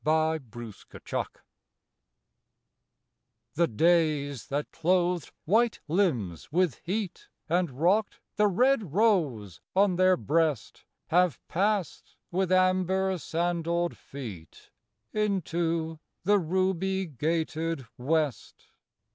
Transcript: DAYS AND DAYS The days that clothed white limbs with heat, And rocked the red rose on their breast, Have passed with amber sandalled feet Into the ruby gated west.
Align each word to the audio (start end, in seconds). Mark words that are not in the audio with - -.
DAYS 0.03 0.87
AND 0.91 1.03
DAYS 1.05 1.27
The 3.53 3.67
days 3.67 4.47
that 4.47 4.71
clothed 4.71 5.31
white 5.45 5.79
limbs 5.87 6.51
with 6.51 6.81
heat, 6.83 7.29
And 7.47 7.69
rocked 7.69 8.19
the 8.35 8.47
red 8.47 8.93
rose 8.95 9.61
on 9.75 9.97
their 9.97 10.17
breast, 10.17 10.85
Have 11.09 11.39
passed 11.47 12.15
with 12.31 12.51
amber 12.51 13.19
sandalled 13.19 13.95
feet 13.95 14.71
Into 15.13 15.99
the 16.23 16.39
ruby 16.39 17.05
gated 17.05 17.85
west. 17.95 18.69